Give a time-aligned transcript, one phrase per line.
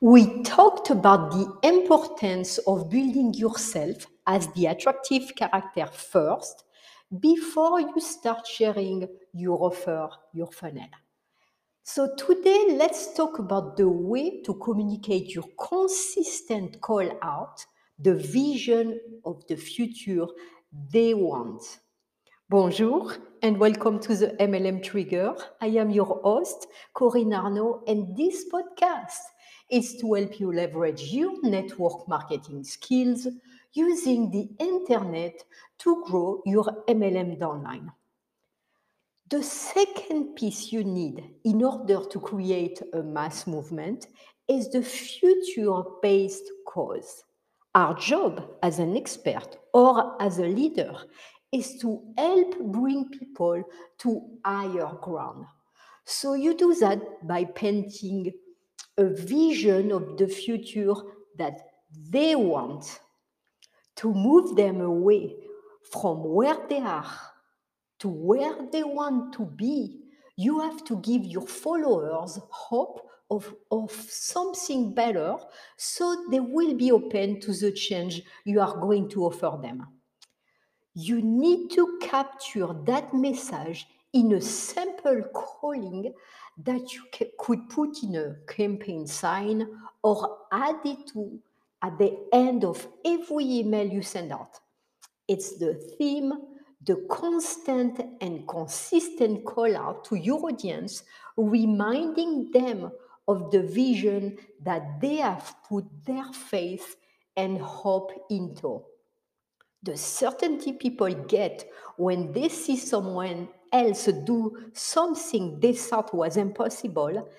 [0.00, 6.64] we talked about the importance of building yourself as the attractive character first
[7.20, 10.88] before you start sharing your offer, your funnel.
[11.82, 17.64] So today, let's talk about the way to communicate your consistent call out,
[17.98, 20.26] the vision of the future
[20.90, 21.62] they want.
[22.48, 25.34] Bonjour and welcome to the MLM Trigger.
[25.60, 29.18] I am your host, Corinne Arnaud, and this podcast
[29.68, 33.26] is to help you leverage your network marketing skills
[33.72, 35.42] using the internet
[35.78, 37.88] to grow your MLM downline.
[39.28, 44.06] The second piece you need in order to create a mass movement
[44.46, 47.24] is the future based cause.
[47.74, 50.96] Our job as an expert or as a leader
[51.56, 53.62] is to help bring people
[53.98, 55.46] to higher ground.
[56.04, 58.32] So you do that by painting
[58.96, 60.94] a vision of the future
[61.36, 61.58] that
[62.10, 63.00] they want
[63.96, 65.36] to move them away
[65.90, 67.10] from where they are
[67.98, 70.00] to where they want to be.
[70.36, 75.36] You have to give your followers hope of, of something better
[75.76, 79.86] so they will be open to the change you are going to offer them.
[80.98, 86.14] You need to capture that message in a simple calling
[86.64, 87.02] that you
[87.38, 89.68] could put in a campaign sign
[90.02, 91.38] or add it to
[91.82, 94.58] at the end of every email you send out.
[95.28, 96.32] It's the theme,
[96.82, 101.02] the constant and consistent call out to your audience,
[101.36, 102.90] reminding them
[103.28, 106.96] of the vision that they have put their faith
[107.36, 108.82] and hope into.
[109.86, 111.64] The certainty people get
[111.96, 117.30] when they see someone else do something they thought was impossible,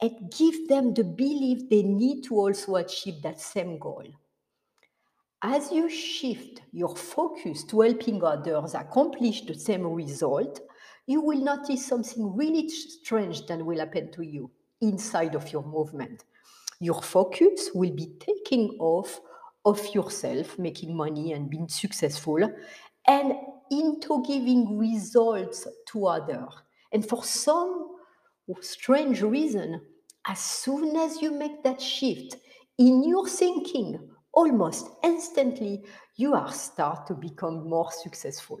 [0.00, 4.04] it gives them the belief they need to also achieve that same goal.
[5.42, 10.60] As you shift your focus to helping others accomplish the same result,
[11.06, 16.24] you will notice something really strange that will happen to you inside of your movement.
[16.78, 19.20] Your focus will be taking off
[19.64, 22.38] of yourself, making money and being successful,
[23.06, 23.32] and
[23.70, 26.52] into giving results to others.
[26.92, 27.96] And for some
[28.60, 29.80] strange reason,
[30.26, 32.36] as soon as you make that shift
[32.78, 35.84] in your thinking, almost instantly,
[36.16, 38.58] you are start to become more successful.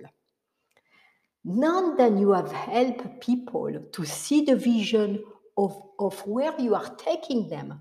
[1.44, 5.24] Now that you have helped people to see the vision
[5.56, 7.80] of, of where you are taking them,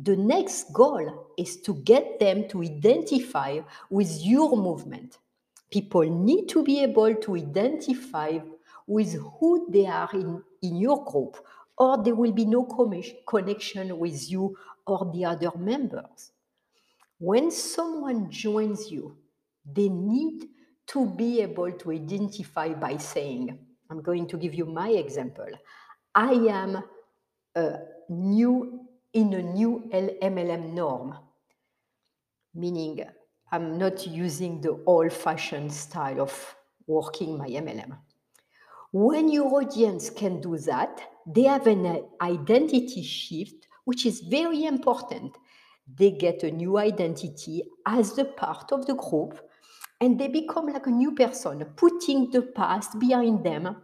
[0.00, 3.58] the next goal is to get them to identify
[3.90, 5.18] with your movement.
[5.70, 8.38] People need to be able to identify
[8.86, 11.36] with who they are in, in your group,
[11.76, 12.64] or there will be no
[13.26, 16.32] connection with you or the other members.
[17.18, 19.16] When someone joins you,
[19.70, 20.48] they need
[20.86, 23.58] to be able to identify by saying,
[23.90, 25.48] I'm going to give you my example.
[26.14, 26.82] I am
[27.54, 27.78] a
[28.08, 28.77] new
[29.12, 31.16] in a new MLM norm,
[32.54, 33.04] meaning
[33.50, 37.96] I'm not using the old fashioned style of working my MLM.
[38.92, 45.36] When your audience can do that, they have an identity shift, which is very important.
[45.86, 49.40] They get a new identity as a part of the group
[50.00, 53.76] and they become like a new person, putting the past behind them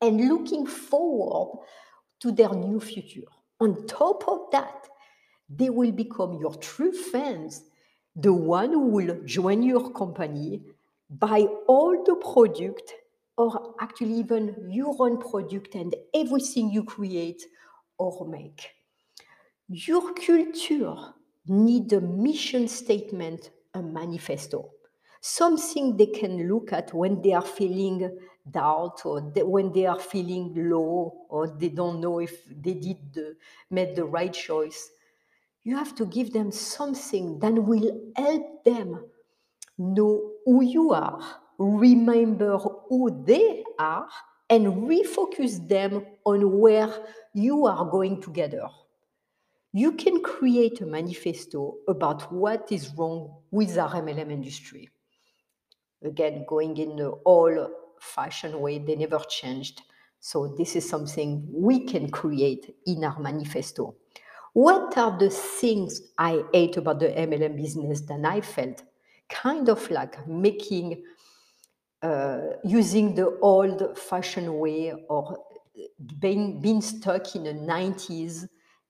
[0.00, 1.64] and looking forward
[2.20, 3.28] to their new future.
[3.64, 4.90] On top of that,
[5.48, 7.62] they will become your true fans,
[8.14, 10.60] the one who will join your company,
[11.08, 12.92] buy all the product,
[13.38, 17.42] or actually even your own product and everything you create
[17.96, 18.68] or make.
[19.68, 20.96] Your culture
[21.46, 24.72] need a mission statement, a manifesto,
[25.24, 28.14] something they can look at when they are feeling
[28.50, 32.98] doubt or they, when they are feeling low or they don't know if they did
[33.14, 33.34] the,
[33.70, 34.90] made the right choice.
[35.62, 39.06] You have to give them something that will help them
[39.78, 41.18] know who you are,
[41.56, 44.06] remember who they are,
[44.50, 46.92] and refocus them on where
[47.32, 48.68] you are going together.
[49.72, 54.90] You can create a manifesto about what is wrong with our MLM industry.
[56.04, 57.70] Again, going in the old
[58.00, 59.82] fashioned way, they never changed.
[60.20, 63.96] So this is something we can create in our manifesto.
[64.52, 68.82] What are the things I hate about the MLM business that I felt
[69.28, 71.02] kind of like making,
[72.02, 75.38] uh, using the old fashioned way or
[76.18, 78.46] being, being stuck in the 90s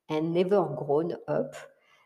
[0.08, 1.55] and never grown up,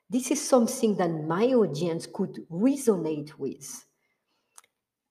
[0.08, 3.84] this is something that my audience could resonate with.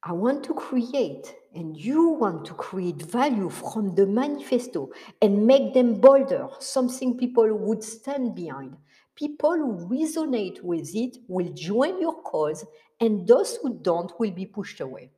[0.08, 4.90] I want to create, and you want to create value from the manifesto
[5.22, 8.78] and make them bolder, something people would stand behind.
[9.16, 12.64] People who resonate with it will join your cause,
[13.02, 15.12] and those who don't will be pushed away.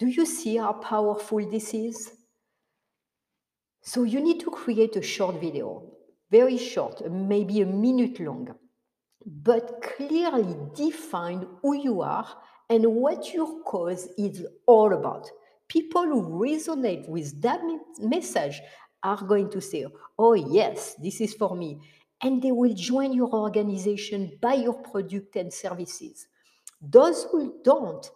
[0.00, 2.10] Do you see how powerful this is?
[3.82, 5.92] So, you need to create a short video,
[6.28, 8.52] very short, maybe a minute long,
[9.24, 12.26] but clearly define who you are
[12.68, 15.30] and what your cause is all about.
[15.68, 17.60] People who resonate with that
[17.98, 18.60] message
[19.02, 19.86] are going to say,
[20.18, 21.80] Oh, yes, this is for me.
[22.22, 26.26] And they will join your organization, buy your product and services.
[26.80, 28.10] Those who don't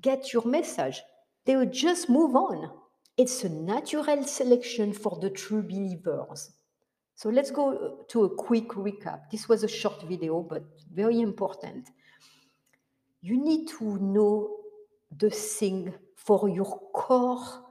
[0.00, 1.00] get your message,
[1.44, 2.70] they will just move on.
[3.16, 6.50] It's a natural selection for the true believers.
[7.14, 9.30] So let's go uh, to a quick recap.
[9.30, 11.88] This was a short video, but very important
[13.22, 14.56] you need to know
[15.16, 17.64] the thing for your core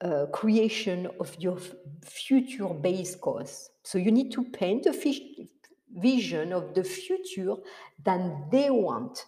[0.00, 1.58] uh, creation of your
[2.04, 3.70] future base cause.
[3.84, 4.92] So you need to paint a
[6.00, 7.54] vision of the future
[8.04, 9.24] that they want.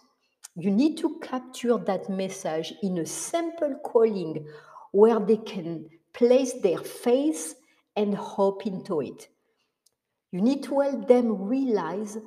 [0.55, 4.45] You need to capture that message in a simple calling
[4.91, 7.55] where they can place their faith
[7.95, 9.29] and hope into it.
[10.31, 12.17] You need to help them realize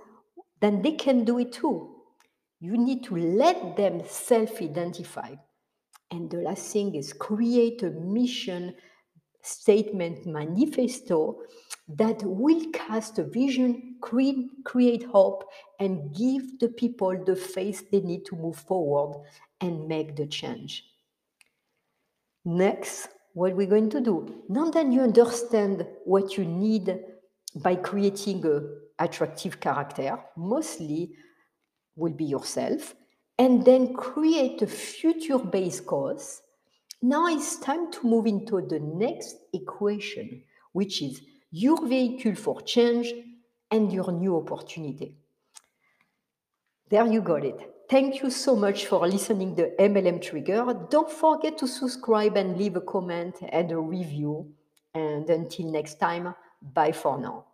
[0.61, 1.94] that they can do it too
[2.65, 5.35] you need to let them self identify.
[6.11, 8.75] And the last thing is create a mission
[9.43, 11.43] statement manifesto
[11.89, 15.45] that will cast a vision, create, create hope,
[15.79, 19.23] and give the people the faith they need to move forward
[19.61, 20.85] and make the change.
[22.47, 24.45] Next, what we're going to do.
[24.49, 26.99] Now that you understand what you need
[27.57, 31.13] by creating an attractive character, mostly
[31.97, 32.95] will be yourself,
[33.39, 36.43] and then create a future based cause.
[37.03, 40.43] Now it's time to move into the next equation,
[40.73, 41.21] which is
[41.51, 43.13] your vehicle for change
[43.71, 45.15] and your new opportunity.
[46.89, 47.75] There you got it.
[47.91, 50.65] Thank you so much for listening to MLM Trigger.
[50.91, 54.53] Don't forget to subscribe and leave a comment and a review.
[54.95, 57.54] And until next time, bye for now.